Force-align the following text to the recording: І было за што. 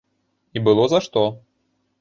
І 0.55 0.63
было 0.69 0.87
за 0.95 1.03
што. 1.09 1.27